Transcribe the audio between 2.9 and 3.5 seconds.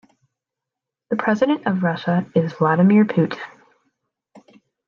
Putin.